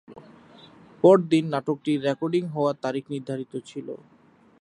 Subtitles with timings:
[1.03, 3.87] পরদিন নাটকটির রেকর্ডিং হওয়ার তারিখ নির্ধারিত ছিল।